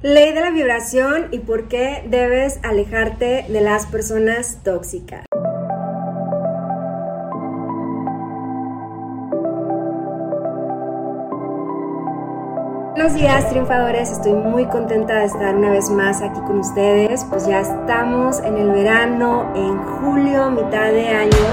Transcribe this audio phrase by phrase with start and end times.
[0.00, 5.24] Ley de la vibración y por qué debes alejarte de las personas tóxicas.
[12.92, 17.48] Buenos días triunfadores, estoy muy contenta de estar una vez más aquí con ustedes, pues
[17.48, 21.46] ya estamos en el verano, en julio, mitad de año,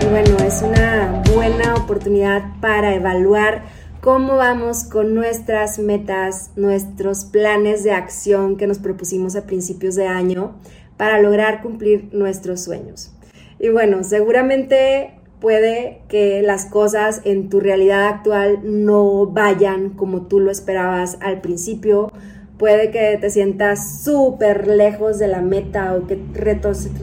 [0.00, 7.84] y bueno, es una buena oportunidad para evaluar cómo vamos con nuestras metas, nuestros planes
[7.84, 10.56] de acción que nos propusimos a principios de año
[10.96, 13.12] para lograr cumplir nuestros sueños.
[13.60, 20.40] Y bueno, seguramente puede que las cosas en tu realidad actual no vayan como tú
[20.40, 22.10] lo esperabas al principio
[22.62, 26.16] puede que te sientas súper lejos de la meta o que,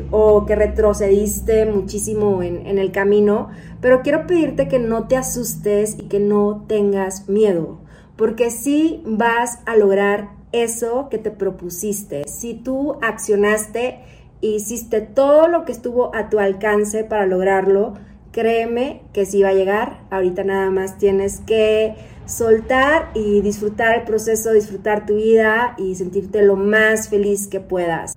[0.09, 3.50] o que retrocediste muchísimo en, en el camino,
[3.81, 7.77] pero quiero pedirte que no te asustes y que no tengas miedo,
[8.16, 12.26] porque sí vas a lograr eso que te propusiste.
[12.30, 14.00] Si tú accionaste
[14.41, 17.95] hiciste todo lo que estuvo a tu alcance para lograrlo,
[18.40, 20.00] créeme que sí va a llegar.
[20.12, 21.95] Ahorita nada más tienes que
[22.26, 28.16] soltar y disfrutar el proceso, disfrutar tu vida y sentirte lo más feliz que puedas.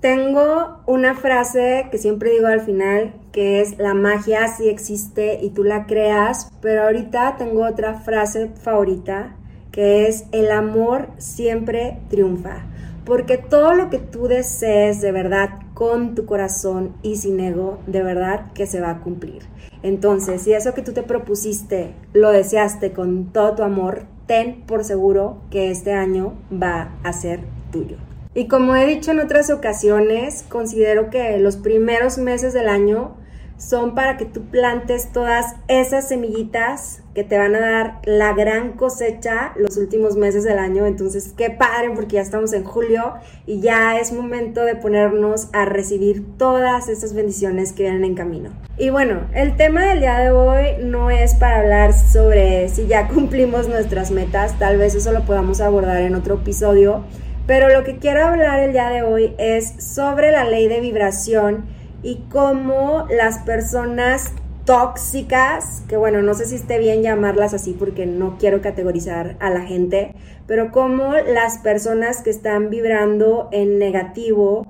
[0.00, 5.50] Tengo una frase que siempre digo al final, que es la magia sí existe y
[5.50, 9.34] tú la creas, pero ahorita tengo otra frase favorita,
[9.72, 12.66] que es el amor siempre triunfa,
[13.04, 18.02] porque todo lo que tú desees de verdad con tu corazón y sin ego, de
[18.02, 19.42] verdad que se va a cumplir.
[19.84, 24.82] Entonces, si eso que tú te propusiste lo deseaste con todo tu amor, ten por
[24.82, 27.98] seguro que este año va a ser tuyo.
[28.34, 33.14] Y como he dicho en otras ocasiones, considero que los primeros meses del año
[33.58, 38.72] son para que tú plantes todas esas semillitas que te van a dar la gran
[38.72, 40.84] cosecha los últimos meses del año.
[40.84, 43.14] Entonces, qué padre porque ya estamos en julio
[43.46, 48.50] y ya es momento de ponernos a recibir todas esas bendiciones que vienen en camino.
[48.76, 53.06] Y bueno, el tema del día de hoy no es para hablar sobre si ya
[53.14, 57.04] cumplimos nuestras metas, tal vez eso lo podamos abordar en otro episodio,
[57.46, 61.66] pero lo que quiero hablar el día de hoy es sobre la ley de vibración
[62.02, 64.32] y cómo las personas
[64.64, 69.50] tóxicas, que bueno, no sé si esté bien llamarlas así porque no quiero categorizar a
[69.50, 70.14] la gente,
[70.46, 74.66] pero cómo las personas que están vibrando en negativo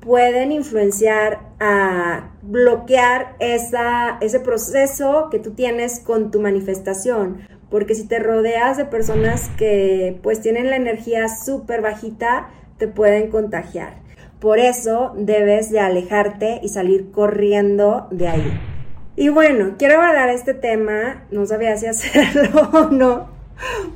[0.00, 7.42] pueden influenciar a bloquear esa, ese proceso que tú tienes con tu manifestación.
[7.70, 12.48] Porque si te rodeas de personas que pues tienen la energía súper bajita,
[12.78, 13.98] te pueden contagiar.
[14.40, 18.77] Por eso debes de alejarte y salir corriendo de ahí.
[19.18, 23.28] Y bueno, quiero abordar este tema, no sabía si hacerlo o no,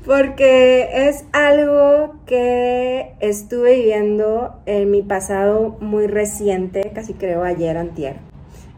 [0.05, 8.17] porque es algo que estuve viviendo en mi pasado muy reciente, casi creo ayer, antier.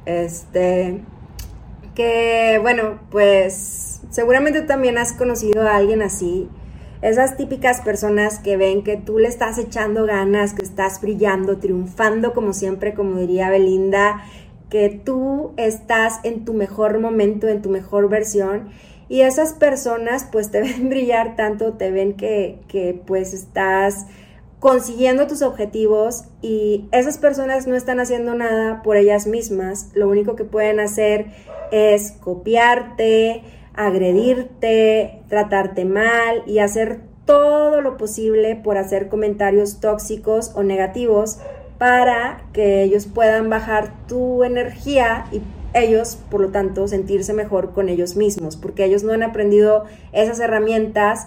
[0.04, 1.00] Este,
[1.94, 6.50] que bueno, pues seguramente también has conocido a alguien así
[7.04, 12.33] esas típicas personas que ven que tú le estás echando ganas, que estás brillando, triunfando
[12.33, 14.25] como siempre, como diría Belinda,
[14.70, 18.70] que tú estás en tu mejor momento, en tu mejor versión.
[19.08, 24.06] Y esas personas pues te ven brillar tanto, te ven que, que pues estás
[24.64, 30.36] consiguiendo tus objetivos y esas personas no están haciendo nada por ellas mismas, lo único
[30.36, 31.26] que pueden hacer
[31.70, 33.42] es copiarte,
[33.74, 41.41] agredirte, tratarte mal y hacer todo lo posible por hacer comentarios tóxicos o negativos
[41.78, 45.42] para que ellos puedan bajar tu energía y
[45.74, 50.38] ellos, por lo tanto, sentirse mejor con ellos mismos, porque ellos no han aprendido esas
[50.38, 51.26] herramientas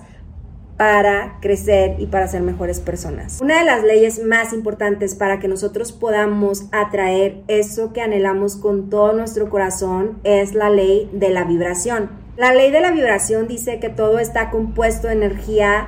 [0.77, 3.41] para crecer y para ser mejores personas.
[3.41, 8.89] Una de las leyes más importantes para que nosotros podamos atraer eso que anhelamos con
[8.89, 12.09] todo nuestro corazón es la ley de la vibración.
[12.37, 15.87] La ley de la vibración dice que todo está compuesto de energía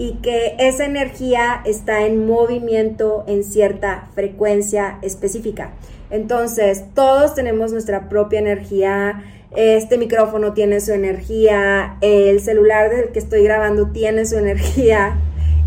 [0.00, 5.72] y que esa energía está en movimiento en cierta frecuencia específica.
[6.08, 9.22] Entonces, todos tenemos nuestra propia energía.
[9.54, 15.18] Este micrófono tiene su energía, el celular del que estoy grabando tiene su energía.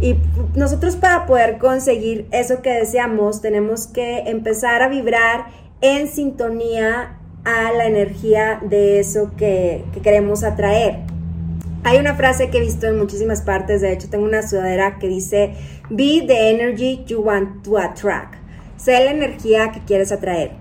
[0.01, 0.15] Y
[0.55, 5.45] nosotros para poder conseguir eso que deseamos tenemos que empezar a vibrar
[5.81, 11.12] en sintonía a la energía de eso que, queremos atraer.
[11.85, 15.09] Hay una frase que he visto en muchísimas partes, de hecho tengo una sudadera que
[15.09, 15.53] dice,
[15.89, 18.35] be the energy you want to attract.
[18.77, 20.51] Sé la energía que quieres atraer.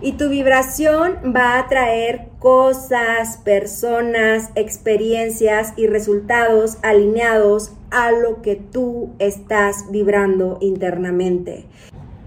[0.00, 8.56] Y tu vibración va a atraer cosas, personas, experiencias y resultados alineados a lo que
[8.56, 11.66] tú estás vibrando internamente.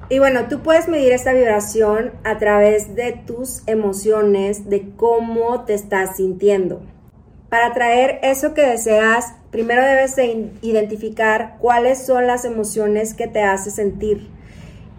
[0.09, 5.73] Y bueno, tú puedes medir esta vibración a través de tus emociones, de cómo te
[5.73, 6.81] estás sintiendo.
[7.53, 13.43] Para traer eso que deseas, primero debes de identificar cuáles son las emociones que te
[13.43, 14.27] hace sentir.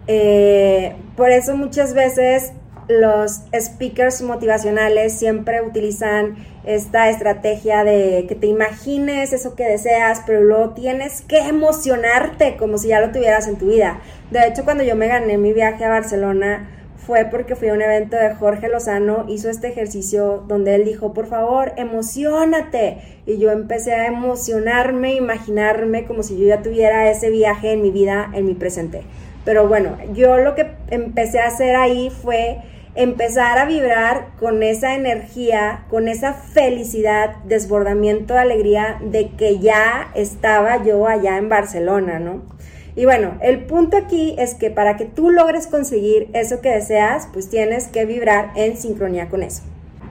[0.07, 2.53] Eh, por eso muchas veces
[2.87, 10.39] los speakers motivacionales siempre utilizan esta estrategia de que te imagines eso que deseas, pero
[10.39, 13.99] luego tienes que emocionarte como si ya lo tuvieras en tu vida.
[14.31, 16.69] De hecho, cuando yo me gané mi viaje a Barcelona,
[17.05, 21.13] fue porque fui a un evento de Jorge Lozano, hizo este ejercicio donde él dijo,
[21.13, 22.97] por favor, emocionate.
[23.25, 27.91] Y yo empecé a emocionarme, imaginarme como si yo ya tuviera ese viaje en mi
[27.91, 29.03] vida, en mi presente.
[29.43, 32.57] Pero bueno, yo lo que empecé a hacer ahí fue
[32.95, 40.09] empezar a vibrar con esa energía, con esa felicidad, desbordamiento de alegría de que ya
[40.15, 42.54] estaba yo allá en Barcelona, ¿no?
[42.95, 47.27] Y bueno, el punto aquí es que para que tú logres conseguir eso que deseas,
[47.33, 49.63] pues tienes que vibrar en sincronía con eso.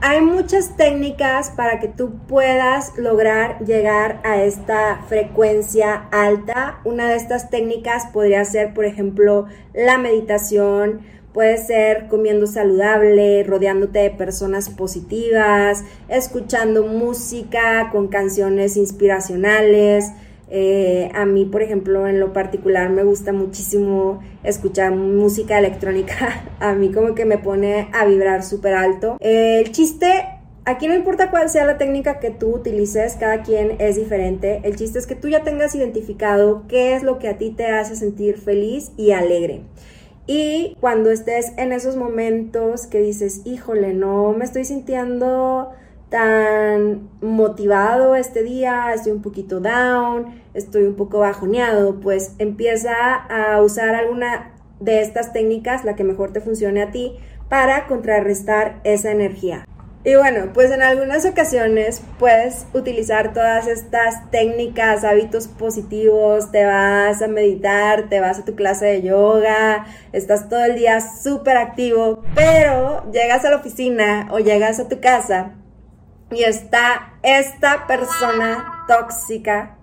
[0.02, 6.80] Hay muchas técnicas para que tú puedas lograr llegar a esta frecuencia alta.
[6.84, 11.00] Una de estas técnicas podría ser, por ejemplo, la meditación,
[11.34, 20.12] Puede ser comiendo saludable, rodeándote de personas positivas, escuchando música con canciones inspiracionales.
[20.50, 26.44] Eh, a mí, por ejemplo, en lo particular me gusta muchísimo escuchar música electrónica.
[26.60, 29.16] A mí como que me pone a vibrar súper alto.
[29.20, 30.34] el chiste
[30.66, 34.62] Aquí no importa cuál sea la técnica que tú utilices, cada quien es diferente.
[34.64, 37.66] El chiste es que tú ya tengas identificado qué es lo que a ti te
[37.66, 39.60] hace sentir feliz y alegre.
[40.26, 45.72] Y cuando estés en esos momentos que dices, híjole, no me estoy sintiendo
[46.14, 53.60] tan motivado este día, estoy un poquito down, estoy un poco bajoneado, pues empieza a
[53.60, 57.16] usar alguna de estas técnicas, la que mejor te funcione a ti,
[57.48, 59.66] para contrarrestar esa energía.
[60.04, 67.22] Y bueno, pues en algunas ocasiones puedes utilizar todas estas técnicas, hábitos positivos, te vas
[67.22, 72.22] a meditar, te vas a tu clase de yoga, estás todo el día súper activo,
[72.36, 75.54] pero llegas a la oficina o llegas a tu casa
[76.34, 79.76] y está esta persona tóxica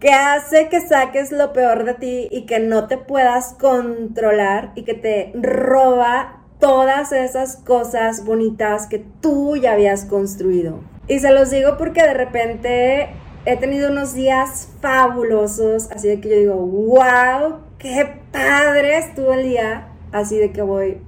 [0.00, 4.84] que hace que saques lo peor de ti y que no te puedas controlar y
[4.84, 10.80] que te roba todas esas cosas bonitas que tú ya habías construido.
[11.08, 13.08] Y se los digo porque de repente
[13.44, 19.44] he tenido unos días fabulosos, así de que yo digo, wow, qué padre estuvo el
[19.44, 20.98] día, así de que voy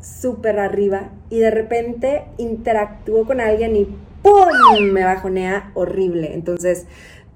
[0.00, 3.84] súper arriba y de repente interactúo con alguien y
[4.22, 4.92] ¡pum!
[4.92, 6.34] me bajonea horrible.
[6.34, 6.86] Entonces,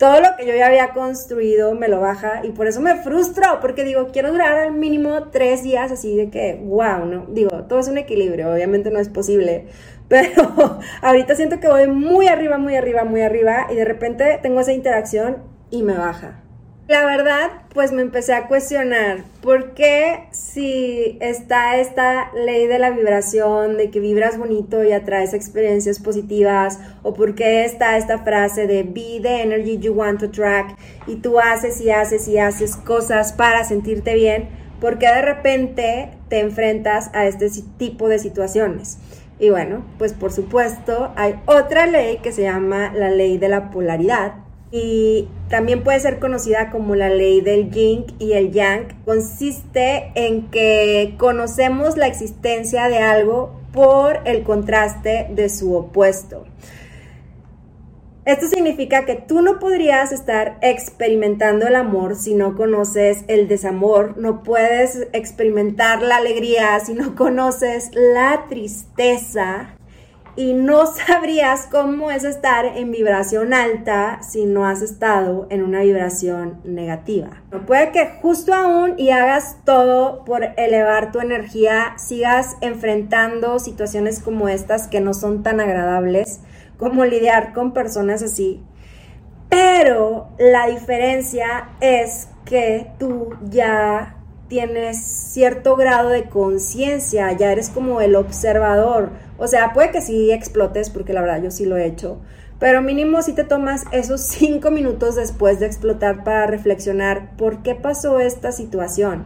[0.02, 3.60] todo lo que yo ya había construido me lo baja y por eso me frustro,
[3.60, 7.26] porque digo, quiero durar al mínimo tres días así de que, wow, ¿no?
[7.28, 9.68] Digo, todo es un equilibrio, obviamente no es posible,
[10.08, 14.60] pero ahorita siento que voy muy arriba, muy arriba, muy arriba y de repente tengo
[14.60, 16.42] esa interacción y me baja.
[16.88, 22.90] La verdad, pues me empecé a cuestionar por qué si está esta ley de la
[22.90, 28.66] vibración, de que vibras bonito y atraes experiencias positivas, o por qué está esta frase
[28.66, 30.76] de be the energy you want to attract
[31.06, 34.48] y tú haces y haces y haces cosas para sentirte bien,
[34.80, 37.48] porque de repente te enfrentas a este
[37.78, 38.98] tipo de situaciones.
[39.38, 43.70] Y bueno, pues por supuesto hay otra ley que se llama la ley de la
[43.70, 44.34] polaridad
[44.72, 49.04] y también puede ser conocida como la ley del yin y el yang.
[49.04, 56.44] Consiste en que conocemos la existencia de algo por el contraste de su opuesto.
[58.24, 64.16] Esto significa que tú no podrías estar experimentando el amor si no conoces el desamor,
[64.16, 69.74] no puedes experimentar la alegría si no conoces la tristeza
[70.36, 75.80] y no sabrías cómo es estar en vibración alta si no has estado en una
[75.80, 77.42] vibración negativa.
[77.66, 84.48] Puede que justo aún y hagas todo por elevar tu energía, sigas enfrentando situaciones como
[84.48, 86.40] estas que no son tan agradables,
[86.78, 88.62] como lidiar con personas así.
[89.48, 94.21] Pero la diferencia es que tú ya
[94.52, 99.08] tienes cierto grado de conciencia, ya eres como el observador.
[99.38, 102.18] O sea, puede que sí explotes, porque la verdad yo sí lo he hecho,
[102.58, 107.74] pero mínimo si te tomas esos cinco minutos después de explotar para reflexionar por qué
[107.74, 109.24] pasó esta situación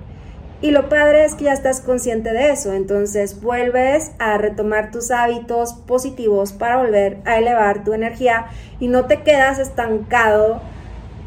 [0.63, 5.11] Y lo padre es que ya estás consciente de eso, entonces vuelves a retomar tus
[5.11, 8.47] hábitos positivos para volver a elevar tu energía
[8.79, 10.61] y no te quedas estancado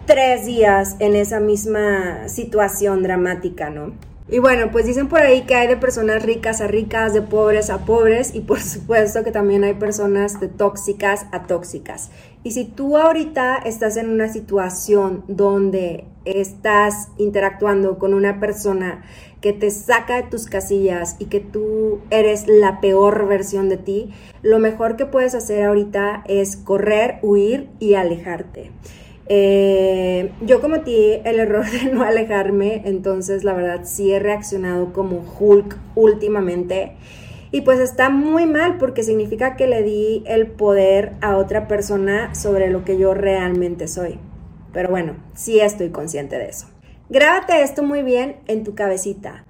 [0.09, 3.93] tres días en esa misma situación dramática, ¿no?
[4.27, 7.69] Y bueno, pues dicen por ahí que hay de personas ricas a ricas, de pobres
[7.69, 12.09] a pobres y por supuesto que también hay personas de tóxicas a tóxicas.
[12.43, 19.03] Y si tú ahorita estás en una situación donde estás interactuando con una persona
[19.41, 24.09] que te saca de tus casillas y que tú eres la peor versión de ti,
[24.41, 28.71] lo mejor que puedes hacer ahorita es correr, huir y alejarte.
[29.31, 35.23] Eh, yo cometí el error de no alejarme, entonces la verdad sí he reaccionado como
[35.39, 36.93] Hulk últimamente.
[37.51, 42.35] Y pues está muy mal porque significa que le di el poder a otra persona
[42.35, 44.19] sobre lo que yo realmente soy.
[44.71, 46.67] Pero bueno, sí estoy consciente de eso.
[47.09, 49.45] Grábate esto muy bien en tu cabecita.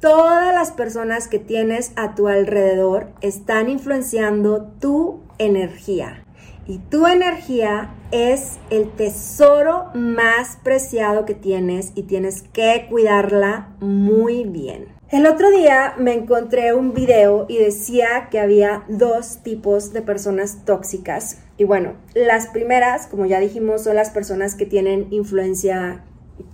[0.00, 6.21] Todas las personas que tienes a tu alrededor están influenciando tu energía.
[6.66, 14.44] Y tu energía es el tesoro más preciado que tienes y tienes que cuidarla muy
[14.44, 14.86] bien.
[15.10, 20.64] El otro día me encontré un video y decía que había dos tipos de personas
[20.64, 21.38] tóxicas.
[21.58, 26.04] Y bueno, las primeras, como ya dijimos, son las personas que tienen influencia,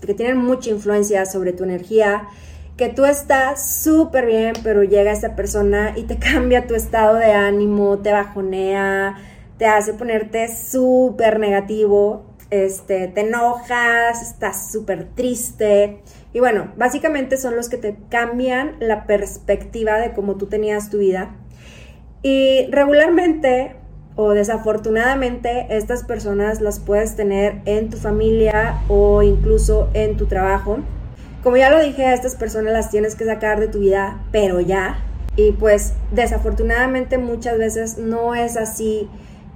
[0.04, 2.28] que tienen mucha influencia sobre tu energía,
[2.76, 7.32] que tú estás súper bien, pero llega esa persona y te cambia tu estado de
[7.32, 9.16] ánimo, te bajonea,
[9.58, 16.00] te hace ponerte súper negativo, este, te enojas, estás súper triste.
[16.32, 20.98] Y bueno, básicamente son los que te cambian la perspectiva de cómo tú tenías tu
[20.98, 21.36] vida.
[22.22, 23.76] Y regularmente
[24.16, 30.78] o desafortunadamente estas personas las puedes tener en tu familia o incluso en tu trabajo.
[31.42, 35.04] Como ya lo dije, estas personas las tienes que sacar de tu vida, pero ya.
[35.36, 39.08] Y pues desafortunadamente muchas veces no es así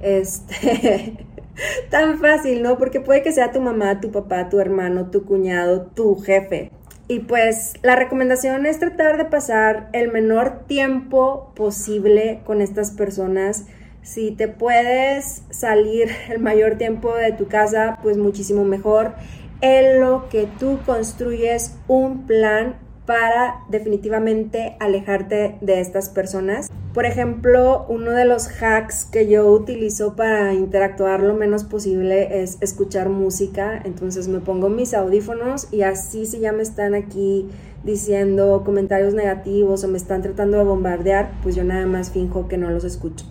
[0.02, 1.26] este,
[1.90, 2.78] tan fácil, ¿no?
[2.78, 6.70] Porque puede que sea tu mamá, tu papá, tu hermano, tu cuñado, tu jefe.
[7.08, 13.66] Y pues la recomendación es tratar de pasar el menor tiempo posible con estas personas.
[14.02, 19.14] Si te puedes salir el mayor tiempo de tu casa, pues muchísimo mejor.
[19.60, 26.68] En lo que tú construyes un plan para definitivamente alejarte de estas personas.
[26.94, 32.58] Por ejemplo, uno de los hacks que yo utilizo para interactuar lo menos posible es
[32.60, 33.80] escuchar música.
[33.82, 37.48] Entonces me pongo mis audífonos y así si ya me están aquí
[37.82, 42.58] diciendo comentarios negativos o me están tratando de bombardear, pues yo nada más finjo que
[42.58, 43.24] no los escucho.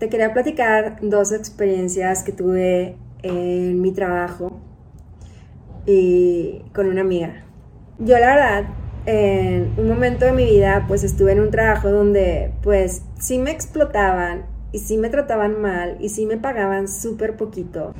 [0.00, 4.60] Te quería platicar dos experiencias que tuve en mi trabajo
[5.86, 7.44] y con una amiga.
[8.00, 8.64] Yo la verdad
[9.06, 13.52] en un momento de mi vida pues estuve en un trabajo donde pues sí me
[13.52, 17.94] explotaban y sí me trataban mal y sí me pagaban súper poquito.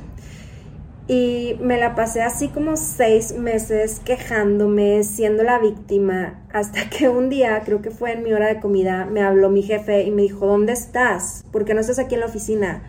[1.09, 7.29] Y me la pasé así como seis meses quejándome, siendo la víctima, hasta que un
[7.29, 10.23] día, creo que fue en mi hora de comida, me habló mi jefe y me
[10.23, 11.45] dijo, ¿dónde estás?
[11.49, 12.83] ¿Por qué no estás aquí en la oficina?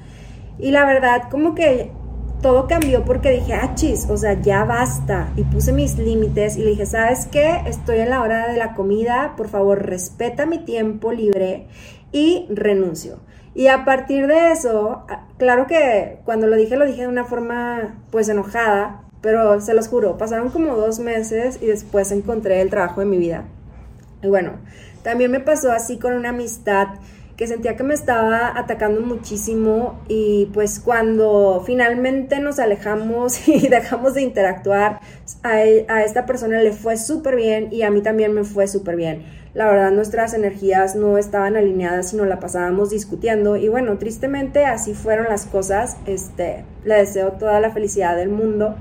[0.58, 1.92] Y la verdad, como que
[2.42, 5.32] todo cambió porque dije, ah, chis, o sea, ya basta.
[5.36, 7.62] Y puse mis límites y le dije, ¿sabes qué?
[7.66, 11.66] Estoy en la hora de la comida, por favor, respeta mi tiempo libre
[12.12, 13.18] y renuncio.
[13.54, 15.04] Y a partir de eso,
[15.36, 19.88] claro que cuando lo dije, lo dije de una forma pues enojada, pero se los
[19.88, 23.44] juro, pasaron como dos meses y después encontré el trabajo de mi vida.
[24.22, 24.52] Y bueno,
[25.02, 26.88] también me pasó así con una amistad
[27.38, 34.14] que sentía que me estaba atacando muchísimo y pues cuando finalmente nos alejamos y dejamos
[34.14, 34.98] de interactuar,
[35.44, 38.96] a, e, esta persona le fue súper bien y a mí también me fue súper
[38.96, 39.22] bien.
[39.54, 44.92] La verdad nuestras energías no estaban alineadas, sino la pasábamos discutiendo y bueno, tristemente así
[44.92, 45.96] fueron las cosas.
[46.06, 48.74] Este, le deseo toda la felicidad del mundo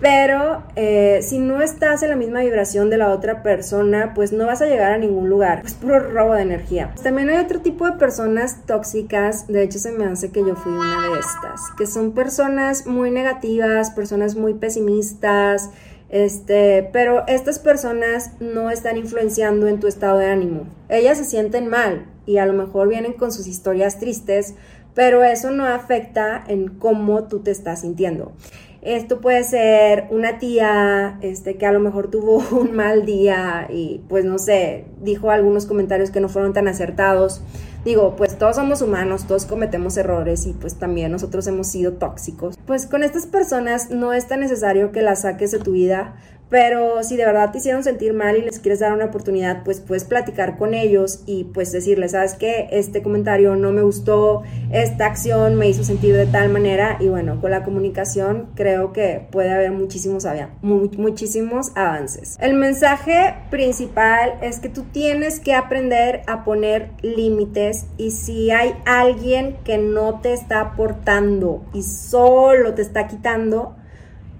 [0.00, 4.46] pero eh, si no estás en la misma vibración de la otra persona, pues no
[4.46, 5.62] vas a llegar a ningún lugar.
[5.64, 6.94] Es puro robo de energía.
[7.02, 9.46] También hay otro tipo de personas tóxicas.
[9.46, 11.60] De hecho, se me hace que yo fui una de estas.
[11.76, 15.70] Que son personas muy negativas, personas muy pesimistas.
[16.08, 20.64] Este, pero estas personas no están influenciando en tu estado de ánimo.
[20.88, 24.54] Ellas se sienten mal y a lo mejor vienen con sus historias tristes,
[24.94, 28.32] pero eso no afecta en cómo tú te estás sintiendo.
[28.82, 34.02] Esto puede ser una tía este, que a lo mejor tuvo un mal día y
[34.08, 37.42] pues no sé, dijo algunos comentarios que no fueron tan acertados.
[37.84, 42.58] Digo, pues todos somos humanos, todos cometemos errores y pues también nosotros hemos sido tóxicos.
[42.66, 46.16] Pues con estas personas no es tan necesario que las saques de tu vida
[46.50, 49.80] Pero si de verdad te hicieron sentir mal y les quieres dar una oportunidad, pues
[49.80, 52.68] puedes platicar con ellos y pues decirles, ¿sabes qué?
[52.72, 54.42] Este comentario no me gustó,
[54.72, 59.28] esta acción me hizo sentir de tal manera y bueno, con la comunicación creo que
[59.30, 60.26] puede haber muchísimos,
[60.62, 62.36] muchísimos avances.
[62.40, 68.74] El mensaje principal es que tú tienes que aprender a poner límites y si hay
[68.86, 73.76] alguien que no te está aportando y solo te está quitando,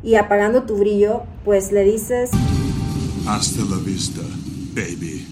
[0.03, 2.31] y apagando tu brillo, pues le dices...
[3.27, 4.23] Hasta la vista,
[4.75, 5.27] baby.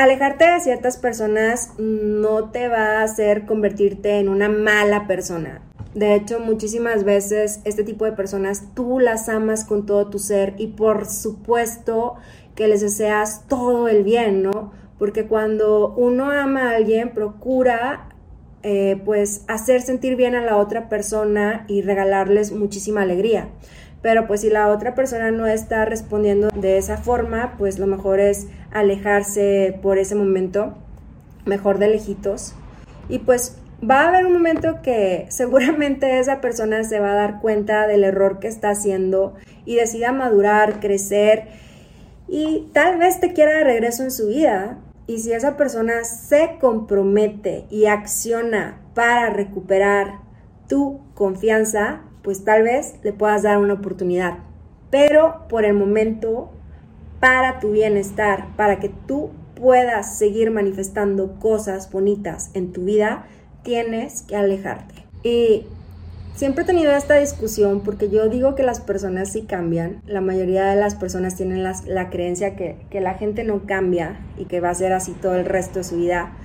[0.00, 5.62] Alejarte de ciertas personas no te va a hacer convertirte en una mala persona.
[5.94, 10.54] De hecho, muchísimas veces este tipo de personas tú las amas con todo tu ser
[10.58, 12.14] y por supuesto
[12.54, 14.72] que les deseas todo el bien, ¿no?
[14.98, 18.08] Porque cuando uno ama a alguien, procura
[18.62, 23.48] eh, pues hacer sentir bien a la otra persona y regalarles muchísima alegría.
[24.02, 28.20] Pero pues si la otra persona no está respondiendo de esa forma, pues lo mejor
[28.20, 30.76] es alejarse por ese momento,
[31.44, 32.54] mejor de lejitos.
[33.08, 33.56] Y pues
[33.88, 38.04] va a haber un momento que seguramente esa persona se va a dar cuenta del
[38.04, 39.34] error que está haciendo
[39.64, 41.48] y decida madurar, crecer
[42.28, 46.58] y tal vez te quiera de regreso en su vida, y si esa persona se
[46.60, 50.20] compromete y acciona para recuperar
[50.68, 54.34] tu confianza, pues tal vez le puedas dar una oportunidad.
[54.90, 56.50] Pero por el momento,
[57.20, 63.24] para tu bienestar, para que tú puedas seguir manifestando cosas bonitas en tu vida,
[63.62, 65.06] tienes que alejarte.
[65.22, 65.66] Y
[66.38, 70.02] Siempre he tenido esta discusión porque yo digo que las personas sí cambian.
[70.06, 74.44] La mayoría de las personas tienen la creencia que, que la gente no cambia y
[74.44, 76.36] que va a ser así todo el resto de su vida.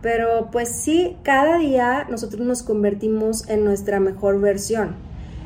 [0.00, 4.96] Pero pues sí, cada día nosotros nos convertimos en nuestra mejor versión.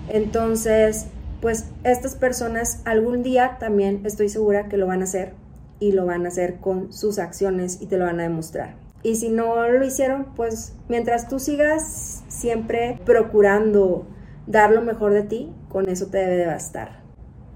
[0.08, 1.06] Entonces,
[1.40, 5.32] pues estas personas algún día también estoy segura que lo van a hacer
[5.80, 8.76] y lo van a hacer con sus acciones y te lo van a demostrar.
[9.08, 14.06] Y si no lo hicieron, pues mientras tú sigas siempre procurando
[14.46, 17.00] dar lo mejor de ti, con eso te debe de bastar.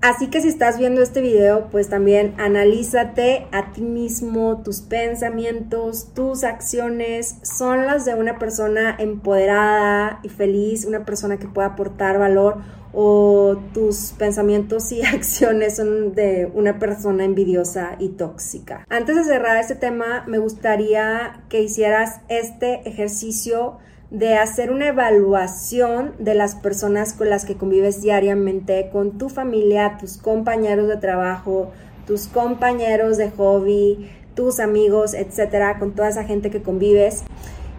[0.01, 6.15] Así que si estás viendo este video, pues también analízate a ti mismo, tus pensamientos,
[6.15, 12.19] tus acciones, son las de una persona empoderada y feliz, una persona que pueda aportar
[12.19, 18.87] valor o tus pensamientos y acciones son de una persona envidiosa y tóxica.
[18.89, 23.79] Antes de cerrar este tema, me gustaría que hicieras este ejercicio
[24.11, 29.97] de hacer una evaluación de las personas con las que convives diariamente, con tu familia,
[29.99, 31.71] tus compañeros de trabajo,
[32.07, 37.25] tus compañeros de hobby, tus amigos, etcétera, con toda esa gente que convives.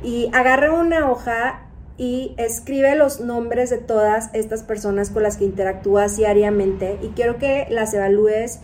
[0.01, 5.45] Y agarra una hoja y escribe los nombres de todas estas personas con las que
[5.45, 8.59] interactúas diariamente y quiero que las evalúes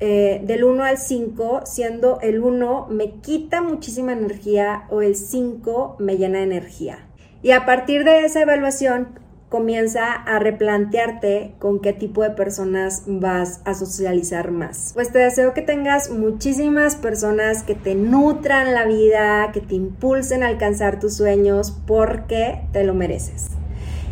[0.00, 5.96] eh, del 1 al 5, siendo el 1 me quita muchísima energía o el 5
[5.98, 7.08] me llena de energía.
[7.42, 13.60] Y a partir de esa evaluación comienza a replantearte con qué tipo de personas vas
[13.64, 14.90] a socializar más.
[14.94, 20.42] Pues te deseo que tengas muchísimas personas que te nutran la vida, que te impulsen
[20.42, 23.48] a alcanzar tus sueños porque te lo mereces.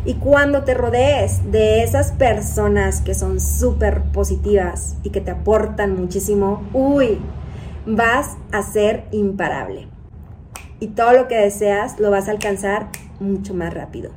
[0.05, 5.99] Y cuando te rodees de esas personas que son súper positivas y que te aportan
[5.99, 7.19] muchísimo, uy,
[7.85, 9.87] vas a ser imparable.
[10.79, 12.87] Y todo lo que deseas lo vas a alcanzar
[13.19, 14.11] mucho más rápido.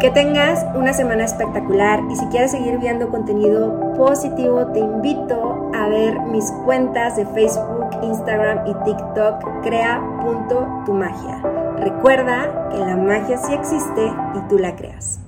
[0.00, 5.88] Que tengas una semana espectacular y si quieres seguir viendo contenido positivo te invito a
[5.88, 11.42] ver mis cuentas de Facebook, Instagram y TikTok crea.tumagia.
[11.76, 15.18] Recuerda que la magia sí existe y tú la creas.